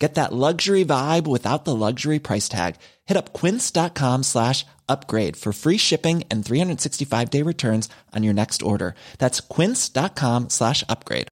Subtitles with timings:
[0.00, 2.76] Get that luxury vibe without the luxury price tag.
[3.04, 8.62] Hit up quince.com slash upgrade for free shipping and 365 day returns on your next
[8.62, 8.94] order.
[9.18, 11.28] That's quince.com slash upgrade.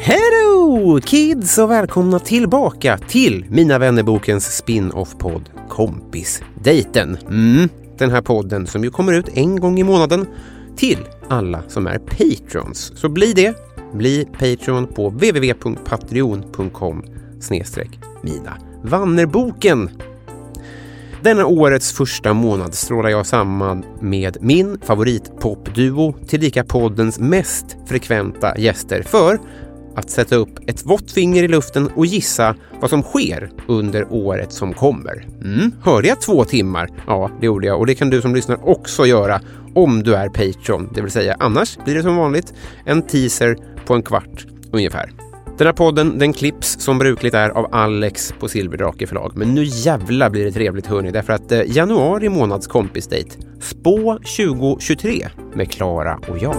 [0.00, 7.16] Hello kids och välkomna tillbaka till Mina vännerbokens spin-off-podd Kompisdejten.
[7.28, 10.26] Mm, den här podden som ju kommer ut en gång i månaden
[10.76, 12.92] till alla som är patrons.
[12.94, 13.56] Så bli det.
[13.92, 17.04] Bli Patreon på www.patreon.com
[17.40, 19.90] snedstreck Mina Vannerboken.
[21.22, 29.02] Denna årets första månad strålar jag samman med min favoritpopduo, tillika poddens mest frekventa gäster
[29.02, 29.38] för
[29.94, 34.52] att sätta upp ett vått finger i luften och gissa vad som sker under året
[34.52, 35.26] som kommer.
[35.44, 36.88] Mm, hörde jag två timmar?
[37.06, 39.40] Ja, det gjorde jag och det kan du som lyssnar också göra
[39.74, 43.56] om du är Patreon, det vill säga annars blir det som vanligt en teaser
[43.86, 45.12] på en kvart ungefär.
[45.58, 49.32] Den här podden den klipps som brukligt är av Alex på Silverdrake förlag.
[49.36, 55.28] Men nu jävla blir det trevligt hörni, därför att eh, januari månads kompisdejt Spå 2023
[55.54, 56.56] med Klara och jag.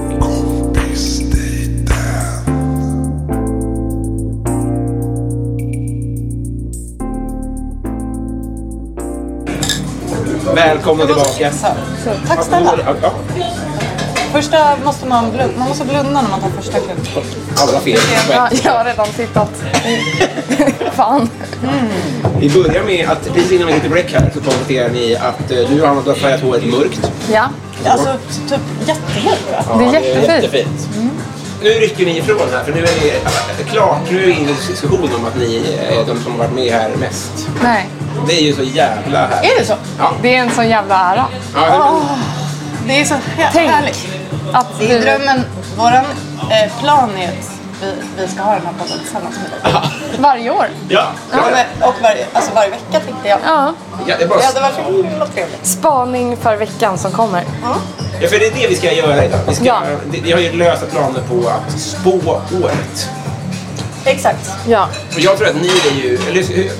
[10.56, 11.52] Välkomna tillbaka.
[11.52, 12.72] Så, tack snälla.
[14.32, 17.26] Första måste man blunda, man måste blunda när man tar första klunk.
[17.58, 18.00] Alla fel.
[18.32, 19.52] Ja, jag har redan tittat.
[20.94, 21.30] Fan.
[22.40, 25.52] Vi börjar med att precis innan vi gick till break här så konstaterar ni att
[25.52, 27.12] eh, du Johanna, du har färgat håret mörkt.
[27.34, 27.50] Ja.
[27.86, 28.16] Alltså
[28.50, 29.78] typ jättemörkt va?
[29.78, 30.44] Det är jättefint.
[30.44, 30.90] Jättefint.
[31.64, 33.20] Nu rycker ni ifrån här för nu är
[33.58, 36.40] det klart, nu är vi inne i diskussion om att ni är de som har
[36.40, 37.48] varit med här mest.
[37.64, 37.90] Nej.
[38.28, 39.52] Det är ju så jävla härligt.
[39.52, 39.74] Är det så?
[40.00, 40.12] Ja.
[40.22, 41.26] Det är en sån jävla ära.
[41.56, 42.02] Ja,
[42.88, 44.08] Det är så här- Tänk härligt.
[44.54, 45.42] att Det är drömmen.
[45.78, 46.06] Våran
[46.52, 47.50] eh, plan är att
[47.82, 49.82] vi, vi ska ha den här podden tillsammens med dig.
[50.20, 50.66] Varje år.
[50.90, 53.40] ja, Ja, ja, men, och varje, alltså varje vecka tänkte jag.
[53.46, 53.74] Ja.
[54.08, 55.66] ja, det är bara, Det hade varit så himla trevligt.
[55.66, 57.44] Spaning för veckan som kommer.
[58.22, 59.40] ja, för det är det vi ska göra idag.
[59.48, 59.82] Vi, ska, Ja.
[60.24, 63.10] vi har ju lösa planer på att spå året.
[64.06, 64.52] Exakt.
[64.68, 64.88] Ja.
[65.14, 66.72] Och jag tror att ni är ju, eller hur-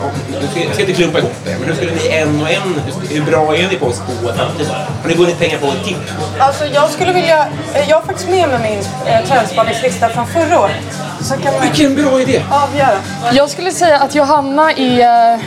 [0.42, 2.82] nu ska- jag ska inte klumpa ihop er, men hur skulle ni en och en,
[3.10, 4.12] hur bra är ni på att spå?
[5.02, 5.98] Har ni vunnit pengar på ett tipp?
[6.40, 10.60] Alltså jag skulle vilja, eh, jag har faktiskt med mig min eh, trendspaningslista från förra
[10.60, 10.76] året.
[11.22, 12.42] Så kan man Vilken bra idé!
[12.52, 12.98] avgöra.
[13.34, 15.40] Jag skulle säga att Johanna är eh,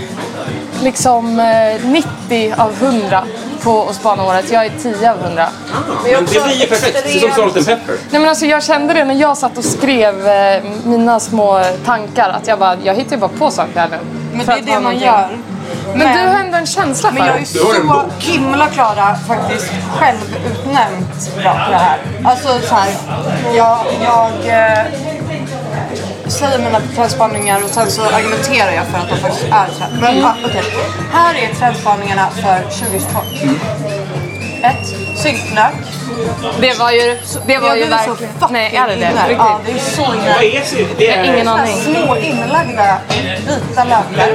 [0.82, 1.86] liksom eh,
[2.28, 3.24] 90 av 100
[3.66, 4.50] på att spana året.
[4.50, 5.48] Jag är 10 av 100.
[6.02, 7.94] Men jag är Men det blir ju perfekt, det är som salt and pepper.
[8.10, 12.30] Nej, men alltså, jag kände det när jag satt och skrev eh, mina små tankar.
[12.30, 13.96] Att jag bara, jag hittar ju bara på saker här nu.
[14.32, 15.06] Men det är det man någonting.
[15.06, 15.38] gör.
[15.94, 17.46] Men, du har ändå en känsla för Men jag är det.
[17.46, 21.98] Så himla Klara faktiskt självutnämnt bra på det här.
[22.24, 22.94] Alltså så här,
[23.54, 24.84] jag, jag eh,
[26.28, 30.00] säger mina trendspaningar och sen så argumenterar jag för att de faktiskt är trend.
[30.00, 30.62] Men ah, okej,
[31.12, 33.18] här är trendspaningarna för 2022.
[34.62, 35.72] Ett, Syltlök.
[36.60, 37.16] Det var ju,
[37.46, 38.16] det var Jag ju verkligen...
[38.40, 39.12] fucking Nej, är det det?
[39.38, 40.88] Ja, det är så Vad är sylt?
[40.98, 41.24] Det är...
[41.24, 41.76] Ingen aning.
[41.76, 42.98] Små inlagda
[43.68, 44.30] vita lökar.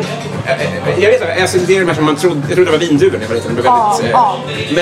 [1.00, 3.18] Jag vet alltså, det är de här som man trodde, jag trodde det var vindruvor
[3.18, 3.56] när jag var liten.
[3.56, 4.38] De Ja, väldigt, ja.
[4.50, 4.76] eh,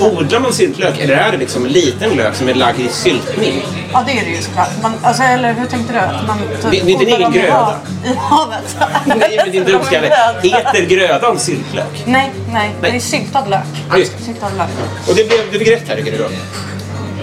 [0.00, 2.88] Men odlar man syltlök eller är det liksom en liten lök som är lagd i
[2.88, 3.62] syltning?
[3.92, 4.68] Ja, det är det ju såklart.
[4.82, 5.98] Man, alltså, eller hur tänkte du?
[5.98, 7.76] Att man typ Det- det är inte odlar egen gröda.
[8.04, 8.76] I havet?
[9.06, 10.10] Nej, men din dumskalle.
[10.42, 12.02] Heter grödan syltlök?
[12.06, 12.70] Nej, nej.
[12.80, 13.60] Det är syltad lök.
[13.90, 14.24] Ja, just det.
[14.24, 14.68] Syltad lök.
[15.08, 16.24] Och det blev, du fick rätt här tycker du då?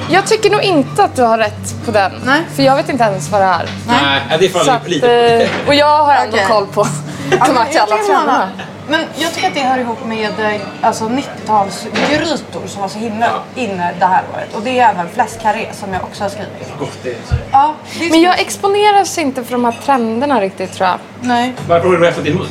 [0.09, 2.11] Jag tycker nog inte att du har rätt på den.
[2.25, 2.41] Nej.
[2.55, 3.69] För jag vet inte ens vad det är.
[3.87, 5.13] Nej, det Så faller att, lite på
[5.63, 6.47] eh, och jag har ändå Okej.
[6.49, 6.83] koll på
[7.29, 8.49] de men här jag alla trenderna.
[8.89, 13.27] Men jag tycker att det hör ihop med eh, alltså 90-talsgrytor som var så himla
[13.55, 14.55] inne det här året.
[14.55, 16.73] Och det är även fläskkarré som jag också har skrivit.
[16.79, 17.15] Gott, det-
[17.51, 20.99] Ja, det är Men jag exponeras inte för de här trenderna riktigt tror jag.
[21.21, 21.53] Nej.
[21.67, 22.47] Varför har du rätt din mun?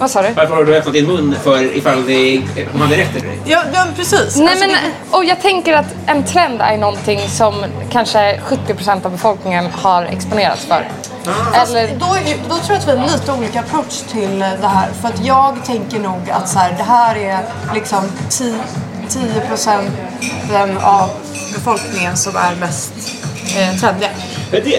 [0.00, 0.28] Vad sa du?
[0.32, 2.38] Varför har du öppnat din mun för ifall det,
[2.72, 3.38] om man är rätt eller ej?
[3.44, 4.36] Ja, ja precis.
[4.36, 4.74] Nej, Alltså, men,
[5.10, 10.02] det- och jag tänker att en trend är någonting som kanske 70% av befolkningen har
[10.02, 10.88] exponerats för.
[11.54, 14.88] Eller, Då, är, då tror jag att vi har lite olika approach till det här.
[15.00, 17.38] För att jag tänker nog att så här, det här är
[17.74, 17.98] liksom
[18.30, 18.54] 10,
[19.08, 21.10] 10 procenten av
[21.54, 22.92] befolkningen som är mest
[23.58, 24.08] eh, trendiga.
[24.50, 24.72] Det, Det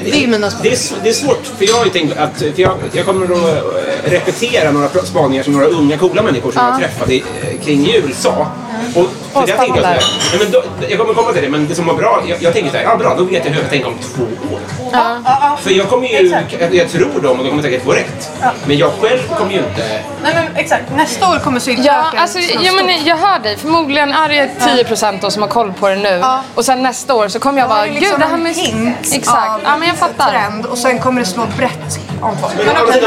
[0.63, 3.31] det, är, det är svårt, för jag har tänkt att för jag, jag kommer att
[3.31, 7.62] eh, repetera några spaningar som några unga coola människor som jag har träffat i, eh,
[7.65, 8.47] kring jul sa.
[8.95, 9.89] Och, Åh, jag, spännande.
[9.89, 12.37] att, nej, men då, jag kommer komma till det, men det som var bra, jag,
[12.41, 14.23] jag tänker så här, ja bra, då vet jag hur jag tänker om två
[14.53, 14.59] år.
[14.91, 15.57] Ja, ja.
[15.61, 16.55] För jag kommer ju, Exakt.
[16.59, 18.31] jag, jag tror dem och de kommer säkert få rätt.
[18.65, 20.01] Men jag själv kommer ju inte...
[20.23, 23.57] Nej men exakt, nästa år kommer syltöken ja, alltså, ja, men jag hör dig.
[23.57, 26.09] Förmodligen är det 10% då som har koll på det nu.
[26.21, 26.43] Ja.
[26.55, 28.55] Och sen nästa år så kommer jag bara, gud liksom det här med...
[28.55, 29.61] hint Exakt.
[29.63, 30.31] Ja, men jag fattar.
[30.31, 32.37] trend och sen kommer det slå brett om.
[32.57, 33.01] Men Men å andra okej,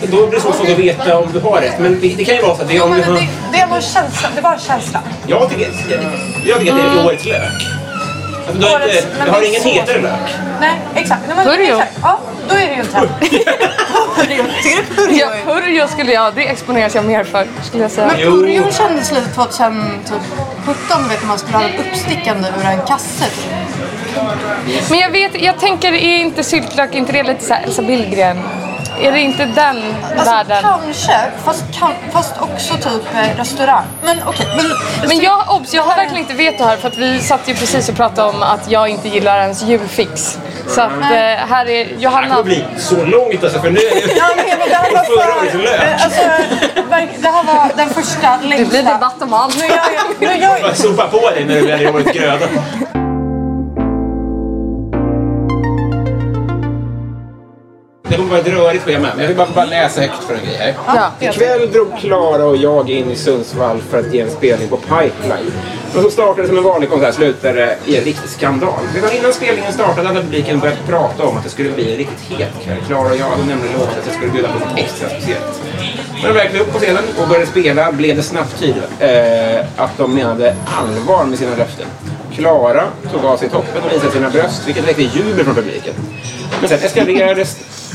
[0.00, 1.78] sidan, då blir det svårt att veta om du har rätt.
[1.78, 3.14] Men det, det kan ju vara så att det, Jo, om men du har...
[3.14, 4.28] det, det var en känsla.
[4.34, 5.00] Det var en känsla.
[5.26, 6.00] Jag tycker, jag,
[6.44, 7.42] jag tycker att det är årets lök.
[8.46, 10.34] Alltså, du har, inte, du har är ingen hetare lök.
[10.60, 11.20] Nej, exakt.
[11.26, 11.74] Nej, men, Purjo.
[11.76, 11.92] exakt.
[12.02, 12.18] Ja,
[12.48, 13.08] då är det ju trend.
[14.16, 14.44] Purjo.
[14.62, 15.60] Tycker du Purjo Ja, är...
[15.60, 18.06] Purjo skulle jag, det exponeras jag mer för skulle jag säga.
[18.06, 18.30] Men Jo.
[18.30, 23.24] Purjo kändes lite 2017, vet du, man skulle ha en uppstickande ur en kasse.
[23.24, 24.90] typ.
[24.90, 28.38] Men jag vet, jag tänker, är inte syltlök, inte det lite så här Elsa Billgren?
[29.00, 29.76] Är det inte den
[30.18, 30.62] Alltså världen?
[30.62, 31.12] kanske,
[31.44, 33.84] fast, kan, fast också typ eh, restaurang.
[34.04, 34.46] Men okej.
[34.56, 34.66] men,
[35.08, 37.88] Men jag, obs, jag har verkligen inte veto här för att vi satt ju precis
[37.88, 40.38] och pratade om att jag inte gillar ens julfix.
[40.68, 42.28] Så att eh, här är Det här Johanna.
[42.28, 45.36] kommer bli så långt alltså, för nu är det Ja, men det här var förra
[45.40, 45.82] årets för, lök.
[45.82, 46.22] eh, alltså,
[47.22, 48.70] det här var den första Det längsta.
[48.70, 49.56] blir debatt om allt.
[49.56, 52.46] Nu gör jag, nu gör jag, sopa på dig när du väljer årets gröda.
[58.12, 60.40] Det kommer vara ett rörigt schema, men jag vill bara, bara läsa högt för en
[60.44, 60.74] grej här.
[60.86, 61.28] Ja.
[61.28, 65.52] Ikväll drog Klara och jag in i Sundsvall för att ge en spelning på Pipeline.
[65.94, 68.80] Och som startade som en vanlig konsert slutade i en riktig skandal.
[68.94, 72.38] Redan innan spelningen startade hade publiken börjat prata om att det skulle bli en riktigt
[72.38, 72.78] het kväll.
[72.86, 75.62] Klara och jag hade nämligen lovat att jag skulle bjuda på något extra speciellt.
[76.22, 79.84] När de väl klev upp på scenen och började spela blev det snabbt tydligt eh,
[79.84, 81.86] att de menade allvar med sina löften.
[82.34, 85.94] Klara tog av sig toppen och visade sina bröst, vilket väckte jubel från publiken.
[86.60, 87.44] Men sen eskalerade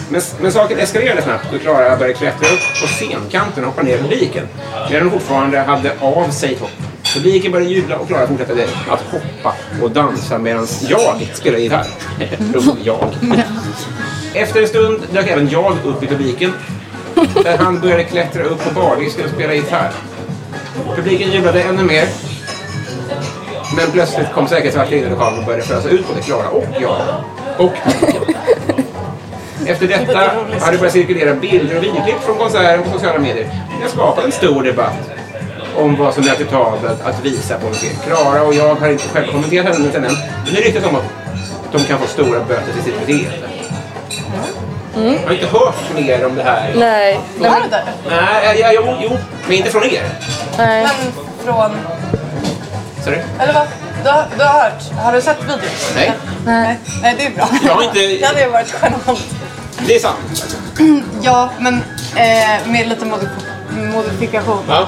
[0.09, 3.95] men, men saken eskalerade snabbt och Klara började klättra upp på scenkanten och hoppa ner
[3.95, 4.48] i publiken.
[4.89, 6.86] Medan hon fortfarande hade av sig toppen.
[7.13, 11.88] Publiken började jubla och Klara fortsatte att hoppa och dansa medan jag spelade gitarr.
[12.83, 13.09] Jag.
[14.33, 16.53] Efter en stund dök även jag upp i publiken.
[17.44, 19.92] Där han började klättra upp på bardisken och spela gitarr.
[20.95, 22.07] Publiken jublade ännu mer.
[23.75, 27.01] Men plötsligt kom säkerhetsvakten in i lokalen och började fösa ut både Klara och jag.
[27.57, 27.74] Och.
[29.68, 30.19] Efter detta
[30.62, 33.50] har det börjat cirkulera bilder och videoklipp från konserten på sociala medier.
[33.78, 34.94] Det har skapat en stor debatt
[35.75, 37.90] om vad som är acceptabelt att visa på en scen.
[38.08, 40.18] Klara och jag har inte själv kommenterat händelsen än.
[40.46, 41.04] Men det ryktas om att
[41.72, 43.48] de kan få stora böter till sitt beteende.
[44.96, 46.74] Jag har inte hört mer om det här.
[46.75, 47.20] Nej.
[47.40, 47.84] Nej, men, där?
[48.10, 49.18] Nej, ja, jo, jo,
[49.48, 50.04] men inte från er.
[50.58, 50.84] nej.
[50.88, 51.13] Men
[51.46, 51.72] från...
[53.04, 53.18] Sorry.
[53.40, 53.68] Eller vad?
[54.04, 54.84] Du har, du har hört?
[55.04, 55.60] Har du sett videon?
[55.96, 56.13] Nej.
[56.46, 56.80] Nej.
[57.02, 57.50] Nej, det är bra.
[57.66, 59.20] Jag har inte- Det hade ju varit genant.
[59.85, 60.18] Det är sant.
[61.21, 61.74] Ja, men
[62.15, 64.59] eh, med lite modif- modifikation.
[64.68, 64.88] Ja.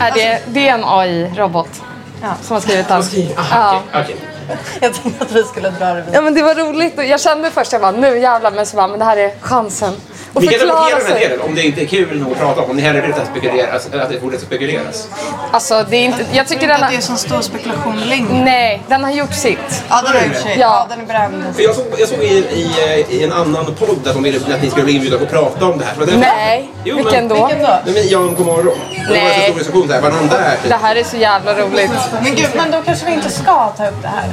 [0.00, 1.82] Är det, det är en AI-robot
[2.22, 2.28] Ja.
[2.42, 3.02] som har skrivit den.
[3.38, 3.82] Aha, Ja.
[3.88, 4.16] okej, okej.
[4.80, 6.10] Jag tänkte att vi skulle dra det vidare.
[6.12, 6.98] Ja men det var roligt.
[6.98, 9.30] och Jag kände först jag bara nu jävlar men så bara men det här är
[9.40, 9.94] chansen.
[10.32, 12.62] Och Vi kan debattera den här delen om det inte är kul nog att prata
[12.62, 12.70] om.
[12.70, 15.08] Om ni hellre vill att det spekuleras, att det fortsätter spekuleras.
[15.52, 17.40] Alltså det är inte, jag Jag tycker tror den att det är har, så stor
[17.40, 18.44] spekulation längre.
[18.44, 19.84] nej den har gjort sitt.
[19.88, 20.56] Ja, den har gjort sig.
[20.58, 20.86] Ja.
[20.90, 21.44] Den är bränd.
[21.58, 24.70] Jag såg, jag såg i, i, i en annan podd att de ville att ni
[24.70, 26.06] skulle bli inbjudna att prata om det här.
[26.06, 27.46] Det Nej, Jo, vilken men, då?
[27.46, 27.78] Vilken då?
[27.84, 28.78] Nej, men Jan, god morgon.
[28.90, 29.42] Det var en Nej.
[29.50, 30.00] stor diskussion där.
[30.00, 30.56] Var någon där?
[30.62, 30.68] typ?
[30.70, 31.90] Det här är så jävla roligt.
[32.22, 34.24] Men gud, men då kanske vi inte ska ta upp det här.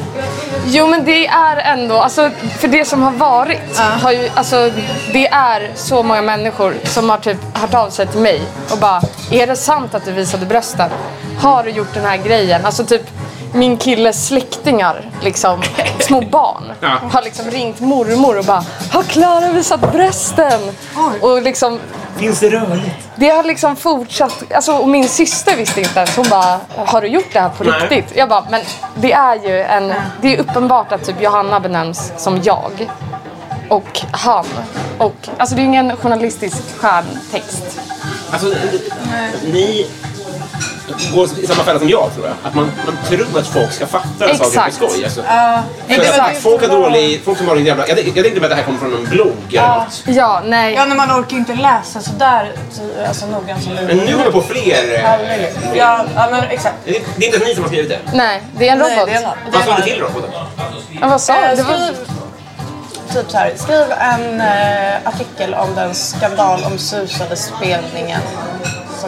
[0.67, 4.69] Jo men det är ändå, alltså för det som har varit, har ju, alltså
[5.13, 9.01] det är så många människor som har typ hört av sig till mig och bara,
[9.31, 10.89] är det sant att du visade brösten?
[11.41, 12.65] Har du gjort den här grejen?
[12.65, 13.01] Alltså typ
[13.53, 15.61] min killes släktingar, liksom
[15.99, 16.99] små barn, Ja.
[17.11, 20.59] har liksom ringt mormor och bara, har Klara visat brösten?
[20.97, 21.19] Oj.
[21.21, 21.79] Och liksom
[22.17, 23.09] Finns det rörligt?
[23.15, 26.17] det har liksom fortsatt, alltså, och min syster visste inte ens.
[26.17, 27.87] Hon bara, har du gjort det här på Nej.
[27.87, 28.17] riktigt?
[28.17, 28.61] Jag bara, men
[28.95, 32.91] det är ju en, det är uppenbart att typ Johanna benämns som jag.
[33.69, 34.45] Och han.
[34.97, 37.79] Och, alltså det är ingen journalistisk stjärntext.
[38.31, 38.47] Alltså,
[39.43, 39.87] ni...
[41.13, 42.35] går i samma fälla som jag tror jag.
[42.43, 44.75] Att man, man tror att folk ska fatta en sak på Exakt.
[44.75, 45.03] skoj.
[45.03, 45.21] Alltså.
[45.27, 47.21] Att det folk var- dålig...
[47.25, 47.87] Folk som har en jävla...
[47.87, 50.03] Jag, jag tänkte att det här kommer från en blogg eller något.
[50.05, 50.73] Ja, nej.
[50.73, 54.31] Ja, när man orkar inte läsa sådär ty- alltså, noggrant som du Men nu jag
[54.33, 54.93] på fler...
[54.93, 55.41] eh,
[55.77, 56.75] Ja, ja, men exakt.
[56.85, 57.99] Det det är inte ens ni som har skrivit det.
[58.13, 59.07] Nej, det är en Nej, robot.
[59.09, 59.35] det är.
[59.51, 60.29] Vad sa du till roboten?
[61.01, 61.61] Ja, vad sa du?
[61.61, 61.89] Eh, var...
[63.13, 68.21] Typ så här, skriv en eh, artikel om den skandalomsusade spelningen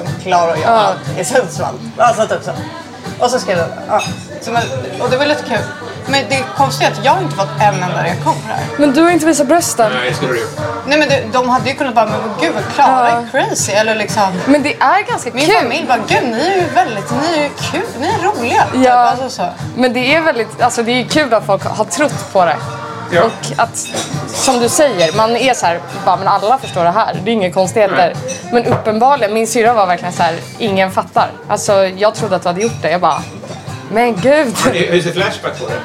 [0.06, 0.72] som Klara och jag
[1.16, 1.22] Ja.
[1.22, 1.75] i Sundsvall.
[1.98, 2.51] Alltså typ så.
[3.20, 4.01] Och så skrev jag ja.
[4.42, 4.63] så men,
[5.01, 5.60] Och det var lite kul.
[6.10, 8.60] Men det konstiga är att jag inte fått en enda reaktion här.
[8.77, 9.92] Men du har inte visat brösten.
[9.94, 10.48] Nej, det skulle du
[10.88, 13.18] Nej men det, de hade ju kunnat bara, men gud vad Klara Ja.
[13.18, 13.72] är crazy.
[13.72, 15.56] Eller liksom, Men det är ganska min kul.
[15.56, 18.63] familj bara, gud ni är ju väldigt, ni är ju kul, ni är roliga.
[18.74, 18.84] Typ.
[18.86, 18.92] Ja.
[18.94, 19.46] Alltså, så.
[19.75, 22.56] Men det är väldigt, alltså det är kul att folk har trott på det.
[23.11, 23.23] Ja.
[23.23, 23.87] Och att,
[24.27, 27.21] som du säger, man är så här, bara, men alla förstår det här.
[27.23, 28.13] Det är inga konstigheter.
[28.51, 31.29] Men uppenbarligen, min syrra var verkligen så här, ingen fattar.
[31.47, 32.91] Alltså jag trodde att du hade gjort det.
[32.91, 33.21] Jag bara,
[33.91, 34.55] men gud.
[34.73, 35.79] Hur ser Flashback på det?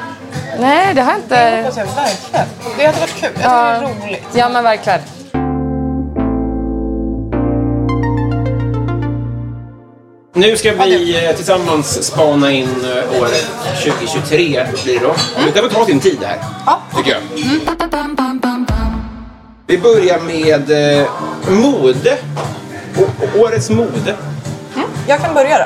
[0.59, 1.57] Nej, det har jag Det inte.
[1.57, 2.47] hoppas jag verkligen.
[2.79, 3.31] Det hade varit kul.
[3.35, 4.27] Jag tycker det är roligt.
[4.33, 5.01] Ja men verkligen.
[10.35, 13.47] Nu ska vi eh, tillsammans spana in eh, året
[13.85, 15.15] 2023 blir det då.
[15.55, 16.39] Det får ta sin tid det här.
[16.67, 16.81] Ja.
[16.97, 17.21] Tycker jag.
[19.67, 20.71] Vi börjar med
[21.01, 21.07] eh,
[21.49, 22.19] mode.
[22.99, 24.17] Å- årets mode.
[25.07, 25.65] Jag kan börja då.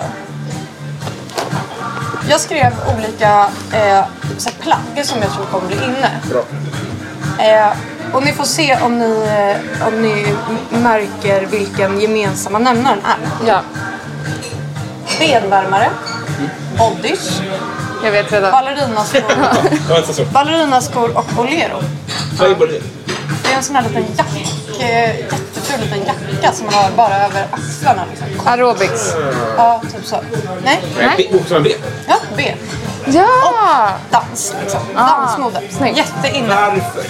[2.30, 4.04] Jag skrev olika eh,
[4.38, 6.10] så här plagg som jag tror kommer bli inne.
[6.30, 6.42] Bra.
[7.44, 7.72] Eh,
[8.12, 13.46] och ni får se om ni, eh, om ni m- märker vilken gemensamma nämnaren är.
[13.48, 13.60] Ja,
[15.18, 15.90] Benvärmare,
[16.78, 17.40] bodys,
[18.04, 18.52] jag vet redan.
[18.52, 19.22] ballerinaskor,
[20.32, 21.82] ballerinaskor och bolero.
[22.38, 22.82] Vad är bolero?
[23.42, 27.14] Det är en sån här liten jack, eh, jätteful liten jacka som man har bara
[27.24, 28.02] över axlarna.
[28.10, 28.26] Liksom.
[28.46, 29.14] Aerobics.
[29.56, 30.16] Ja, typ så.
[30.64, 31.28] Nej, Nej.
[31.32, 31.70] Bokstaven B.
[32.08, 32.54] ja, B.
[33.06, 33.90] Ja!
[34.10, 34.80] Dans, liksom.
[34.96, 35.60] Ah, Dansmode.
[35.94, 36.48] Jätteinne.
[36.48, 37.02] Varför?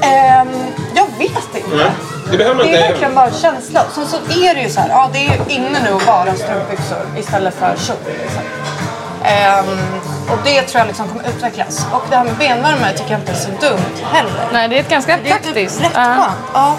[0.00, 0.48] Ehm,
[0.94, 1.76] jag vet inte.
[1.76, 1.90] Nej.
[2.30, 2.88] Det behöver man Det är inte.
[2.88, 3.84] verkligen bara känsla.
[3.94, 6.98] Sen så är det ju så här, ja det är inne nu att vara strumpbyxor
[7.18, 7.96] istället för kjol.
[8.22, 8.42] Liksom.
[9.24, 9.78] Ehm,
[10.30, 11.86] och det tror jag liksom kommer utvecklas.
[11.92, 14.48] Och det här med benvärme tycker jag inte är så dumt heller.
[14.52, 15.80] Nej, det är ett ganska Det är typ praktiskt.
[15.80, 16.00] rätt Ja.
[16.04, 16.36] skönt.
[16.54, 16.76] Ja.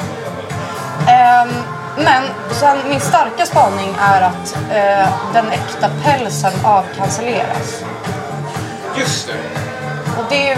[1.12, 1.50] Ehm,
[1.98, 7.84] men sen min starka spaning är att eh, den äkta pälsen avkancelleras.
[8.98, 9.34] Just det.
[10.20, 10.58] Och det är,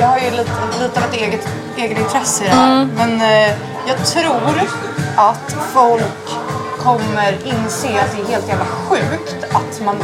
[0.00, 2.88] jag har ju lite, lite av ett eget, eget intresse i det här.
[2.96, 3.52] Men eh,
[3.86, 4.62] jag tror
[5.16, 6.38] att folk
[6.78, 9.96] kommer inse att det är helt jävla sjukt att man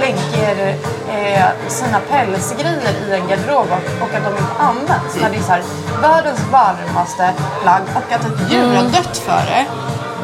[0.00, 0.68] lägger
[1.08, 3.66] eh, sina pälsgrejer i en garderob
[4.00, 5.16] och, att de inte används.
[5.20, 5.62] När det är så här,
[6.02, 7.30] världens varmaste
[7.62, 9.66] plagg och att ett djur har dött för det.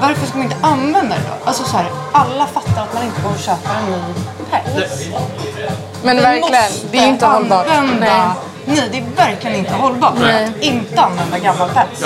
[0.00, 1.49] Varför ska man inte använda det då?
[1.49, 4.14] Alltså så här, alla fattar att man inte går och köper en ny
[4.50, 5.09] päls.
[6.02, 7.66] Men Vi verkligen, måste det är inte hållbart.
[7.68, 8.06] Använda...
[8.06, 8.20] Nej.
[8.64, 8.88] Nej.
[8.92, 10.14] det är verkligen inte hållbart.
[10.20, 10.52] Nej.
[10.61, 12.04] Inte använda gammal päls.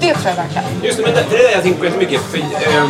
[0.00, 0.08] Nej.
[0.08, 0.84] Det tror jag verkligen.
[0.84, 2.20] Just det, men det, det är det jag tänker på jättemycket.
[2.20, 2.84] För, eh,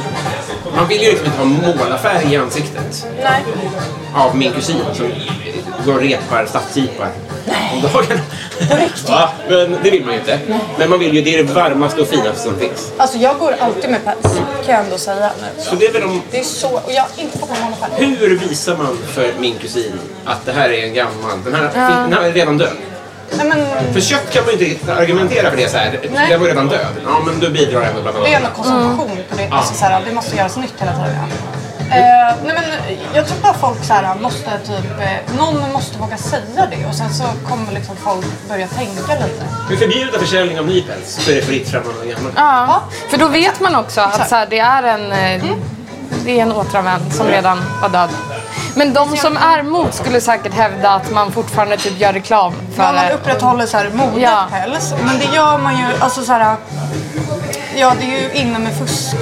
[0.76, 3.06] man vill ju liksom inte ha målarfärg i ansiktet.
[3.22, 3.44] Nej.
[4.14, 5.12] Av min kusin som
[5.86, 7.08] går och repar stadsjeepar
[7.75, 8.20] om dagarna.
[8.70, 9.08] På riktigt?
[9.08, 10.38] Ja, men det vill man ju inte.
[10.78, 12.92] Men man vill ju, det är det varmaste och finaste som finns.
[12.96, 14.34] Alltså jag går alltid med päls.
[14.66, 15.30] Kan jag ändå säga.
[15.58, 16.68] Så det är väl om Det är så...
[16.68, 18.16] Och jag har inte fått någon annan färg.
[18.16, 19.92] hur visar man för min kusin
[20.25, 21.70] att det här är en gammal, den här,
[22.02, 22.76] den här är redan död?
[23.30, 26.00] Nej men För kött kan man ju inte argumentera för det så här.
[26.14, 26.30] Nej.
[26.30, 26.95] Den var redan död.
[27.04, 28.28] Ja, men du bidrar ändå bland annat.
[28.28, 29.49] det är ändå konsumtion på det.
[29.50, 31.33] Alltså, så här, det måste göras nytt hela tiden.
[31.90, 32.64] Eh, nej men
[33.14, 35.00] jag tror bara folk så här, måste typ...
[35.00, 39.47] Eh, någon måste våga säga det och sen så kommer liksom folk börja tänka lite.
[39.71, 42.33] Vi förbjuder försäljning av ny päls så är det fritt fram och gammal.
[42.37, 45.45] Ja, för då vet man också att så här, det är en, eh,
[46.25, 48.11] det är en återanvänd som redan var död.
[48.76, 52.83] Men de som är emot skulle säkert hävda att man fortfarande typ gör reklam för
[52.83, 54.47] Ja, man upprätthåller så här modet Ja.
[54.50, 54.95] päls.
[55.04, 56.56] Men det gör man ju, alltså så här...
[57.76, 59.16] Ja, det är ju inne med fusk.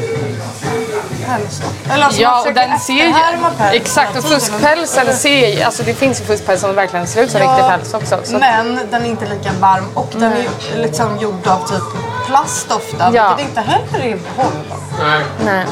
[1.26, 1.62] Päls.
[1.90, 3.12] Eller alltså man Ja, och försöker den ser ju...
[3.58, 7.40] päls Exakt, och fuskpälsen ser alltså det finns ju fuskpäls som verkligen ser ut som
[7.40, 8.18] riktig päls också.
[8.24, 8.38] Så.
[8.38, 11.82] Men den är inte lika varm och den är ju liksom gjord av typ
[12.26, 13.10] plast ofta.
[13.14, 13.34] Ja.
[13.36, 14.80] Vilket inte heller är hållbart.
[15.00, 15.20] Nej.
[15.44, 15.66] Nej.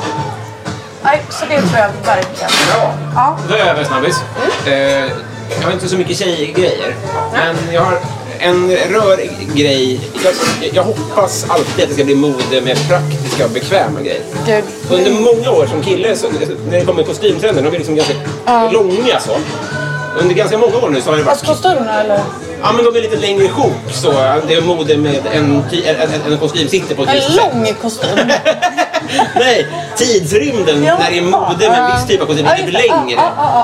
[1.04, 2.50] Nej, så det tror jag verkligen.
[2.72, 2.94] Bra.
[3.14, 3.38] Ja.
[3.48, 4.20] Då är jag över snabbis.
[4.66, 4.72] Eh,
[5.60, 6.94] jag har inte så mycket tjejgrejer.
[7.32, 7.98] Men jag har
[8.38, 10.00] en rörgrej.
[10.24, 10.34] Jag,
[10.72, 14.22] jag hoppas alltid att det ska bli mode med praktiska och bekväma grejer.
[14.46, 14.64] Gud.
[14.90, 16.28] Under många år som kille, så,
[16.70, 18.14] när det kommer kostymtrender, de är liksom ganska
[18.72, 19.36] långa så.
[20.20, 21.30] Under ganska många år nu så har det varit...
[21.32, 22.20] Alltså kostymerna eller?
[22.62, 24.12] Ja men de är lite längre ihop så.
[24.48, 28.08] Det är mode med en, en, en, en kostym sitter på ett En lång kostym.
[29.34, 29.66] Nej,
[29.96, 32.58] tidsrymden när det är mode med en viss typ av kostym är.
[32.58, 33.20] Ja, längre.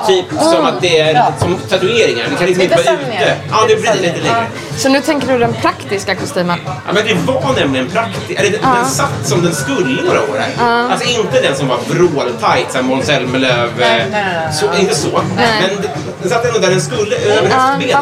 [0.07, 2.25] Typ som att det är som tatueringar.
[2.29, 3.35] Det kan liksom inte vara ute.
[3.51, 4.45] Ja, det blir lite längre.
[4.77, 6.59] Så nu tänker du den praktiska kostymen?
[6.65, 8.39] Ja, men det var nämligen praktiskt.
[8.39, 10.89] Eller den, den satt som den skulle några år här.
[10.91, 13.69] Alltså inte den som var vråltajt som Måns Zelmerlöw.
[13.83, 15.21] Eh, inte så.
[15.35, 15.81] Men
[16.21, 17.95] den, satt ändå där den skulle, över höftbenet.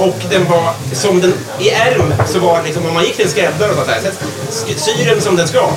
[0.00, 3.30] Och den var som den, i ärm så var liksom om man gick till en
[3.30, 4.20] skräddare och så här, "Sätt
[4.50, 5.70] sk- syr den som den ska vara.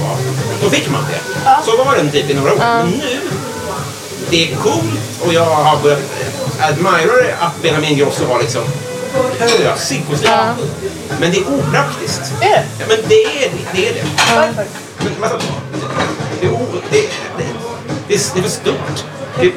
[0.63, 1.19] Då fick man det.
[1.65, 2.57] Så var den typ i några år.
[2.57, 3.19] Men nu,
[4.29, 6.00] det är coolt och jag har börjat
[6.59, 8.63] admira att Benjamin Ingrosso har liksom
[9.39, 10.31] pösig kostym.
[11.19, 12.21] Men det är opraktiskt.
[12.41, 12.65] Är det?
[12.79, 13.57] Ja, men det är det.
[13.74, 14.03] det, är det.
[14.35, 14.65] Varför?
[14.97, 15.47] Men, alltså,
[16.41, 17.43] det, är o, det, det,
[18.07, 19.14] det, det är för stort.
[19.39, 19.54] Det,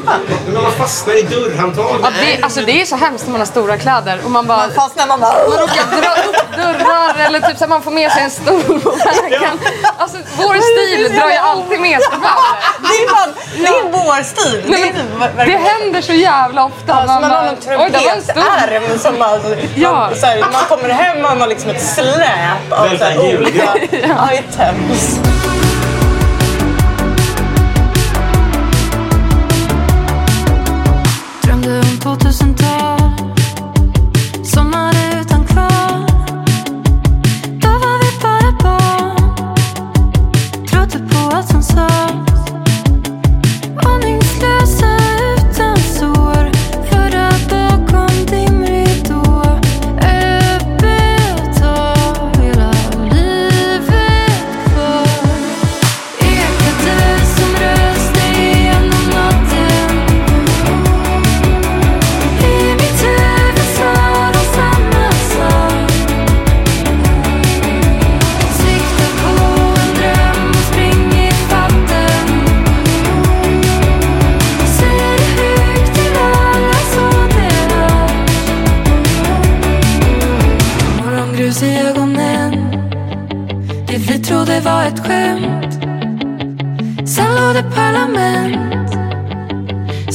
[0.53, 2.01] när man fastnar i dörrhandtagen.
[2.03, 4.59] Ja, det, alltså det är så hemskt när man har stora kläder och man bara...
[4.59, 5.33] Man fastnar man bara...
[5.33, 8.91] Man råkar dra upp dörrar eller typ så man får med sig en stol på
[8.91, 9.59] vägen.
[9.97, 12.59] Alltså vår stil drar ju alltid med sig kläder.
[12.81, 14.65] Det är, fan, det är vår stil.
[14.67, 16.95] Nej, det, är men det händer så jävla ofta.
[16.95, 19.15] Alltså, man har någon trumpetärm som.
[19.75, 19.93] Ja.
[19.93, 23.75] Man, så här, man kommer hem och man har liksom ett släp av olika
[24.33, 25.19] items.
[31.99, 32.98] simple to center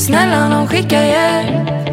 [0.05, 1.92] Snälla nån skicka hjälp.